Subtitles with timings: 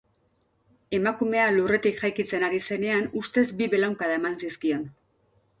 [0.97, 4.91] Emakumea lurretik jaikitzen ari zenean ustez bi belaunkada eman zizkion.